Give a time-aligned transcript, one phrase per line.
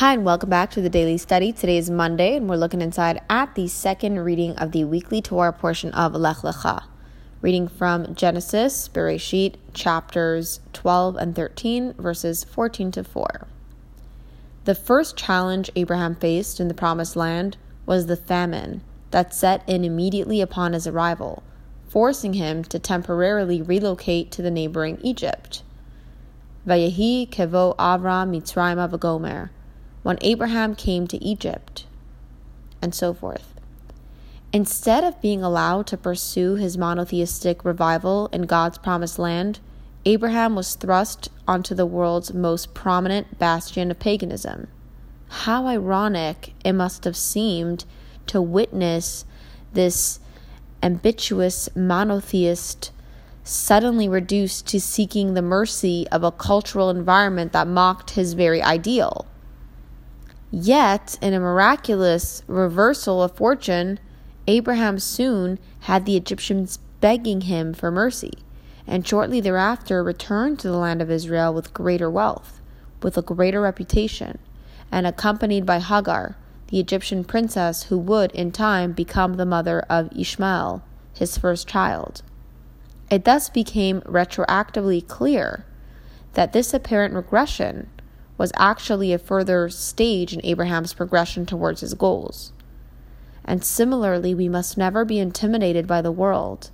[0.00, 1.54] Hi, and welcome back to the daily study.
[1.54, 5.54] Today is Monday, and we're looking inside at the second reading of the weekly Torah
[5.54, 6.84] portion of Lech Lecha.
[7.40, 13.46] Reading from Genesis, Bereshit, chapters 12 and 13, verses 14 to 4.
[14.66, 17.56] The first challenge Abraham faced in the Promised Land
[17.86, 18.82] was the famine
[19.12, 21.42] that set in immediately upon his arrival,
[21.88, 25.62] forcing him to temporarily relocate to the neighboring Egypt.
[26.66, 29.48] Vayehi kevo Avram Mitzrayim Avagomer
[30.06, 31.84] when Abraham came to Egypt,
[32.80, 33.54] and so forth.
[34.52, 39.58] Instead of being allowed to pursue his monotheistic revival in God's promised land,
[40.04, 44.68] Abraham was thrust onto the world's most prominent bastion of paganism.
[45.28, 47.84] How ironic it must have seemed
[48.28, 49.24] to witness
[49.72, 50.20] this
[50.84, 52.92] ambitious monotheist
[53.42, 59.26] suddenly reduced to seeking the mercy of a cultural environment that mocked his very ideal.
[60.50, 63.98] Yet, in a miraculous reversal of fortune,
[64.46, 68.32] Abraham soon had the Egyptians begging him for mercy,
[68.86, 72.60] and shortly thereafter returned to the land of Israel with greater wealth,
[73.02, 74.38] with a greater reputation,
[74.92, 76.36] and accompanied by Hagar,
[76.68, 82.22] the Egyptian princess who would, in time, become the mother of Ishmael, his first child.
[83.10, 85.64] It thus became retroactively clear
[86.34, 87.88] that this apparent regression
[88.38, 92.52] was actually a further stage in Abraham's progression towards his goals.
[93.44, 96.70] And similarly, we must never be intimidated by the world,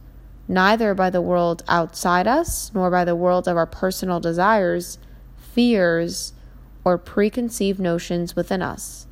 [0.48, 4.98] neither by the world outside us, nor by the world of our personal desires,
[5.36, 6.33] fears,
[6.84, 9.06] or preconceived notions within us.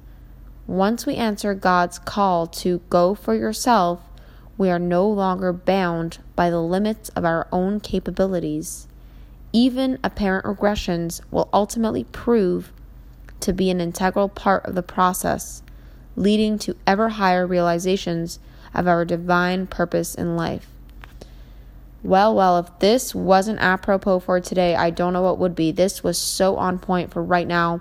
[0.66, 4.00] Once we answer God's call to go for yourself,
[4.56, 8.86] we are no longer bound by the limits of our own capabilities
[9.52, 12.72] even apparent regressions will ultimately prove
[13.40, 15.62] to be an integral part of the process,
[16.16, 18.38] leading to ever higher realizations
[18.74, 20.68] of our divine purpose in life.
[22.02, 25.70] Well, well, if this wasn't apropos for today, I don't know what would be.
[25.70, 27.80] This was so on point for right now.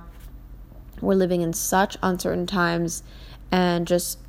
[0.99, 3.03] We're living in such uncertain times,
[3.51, 4.19] and just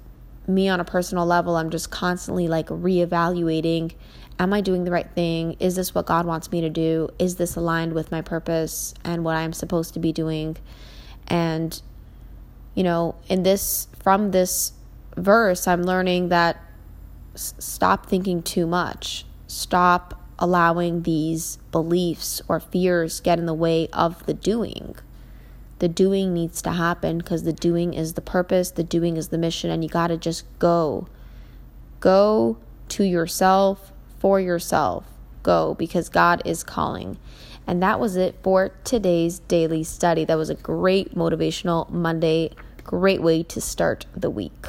[0.51, 3.93] me on a personal level, I'm just constantly like reevaluating
[4.41, 5.55] Am I doing the right thing?
[5.61, 7.11] Is this what God wants me to do?
[7.19, 10.57] Is this aligned with my purpose and what I'm supposed to be doing?
[11.27, 11.79] And,
[12.75, 14.73] you know, in this, from this
[15.15, 16.57] verse, I'm learning that
[17.35, 19.27] s- stop thinking too much.
[19.47, 24.97] Stop allowing these beliefs or fears get in the way of the doing.
[25.81, 29.39] The doing needs to happen because the doing is the purpose, the doing is the
[29.39, 31.09] mission, and you got to just go.
[32.01, 32.59] Go
[32.91, 35.07] to yourself, for yourself.
[35.43, 37.19] Go because God is calling.
[37.67, 40.25] And that was it for today's daily study.
[40.25, 42.51] That was a great motivational Monday,
[42.85, 44.67] great way to start the week.